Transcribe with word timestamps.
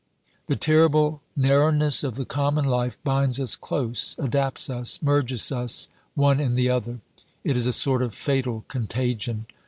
The 0.47 0.55
terrible 0.55 1.21
narrowness 1.35 2.03
of 2.03 2.15
the 2.15 2.25
common 2.25 2.65
life 2.65 2.97
binds 3.03 3.39
us 3.39 3.55
close, 3.55 4.15
adapts 4.17 4.67
us, 4.67 4.99
merges 5.03 5.51
us 5.51 5.89
one 6.15 6.39
in 6.39 6.55
the 6.55 6.71
other. 6.71 7.01
It 7.43 7.55
is 7.55 7.67
a 7.67 7.71
sort 7.71 8.01
of 8.01 8.15
fatal 8.15 8.65
contagion. 8.67 9.45